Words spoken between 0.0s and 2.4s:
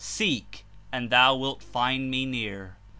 Seek, and thou wilt find Me